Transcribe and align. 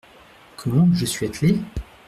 Comment, 0.57 0.87
je 0.95 1.05
suis 1.05 1.27
attelée? 1.27 1.59